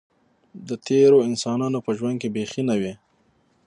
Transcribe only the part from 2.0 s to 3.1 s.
کې بیخي نه وې.